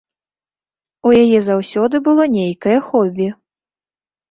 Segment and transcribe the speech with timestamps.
[1.09, 3.31] У яе заўсёды было нейкае хобі.